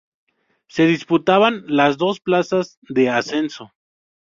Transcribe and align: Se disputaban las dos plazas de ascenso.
Se 0.67 0.87
disputaban 0.87 1.63
las 1.67 1.99
dos 1.99 2.19
plazas 2.19 2.79
de 2.89 3.09
ascenso. 3.11 3.71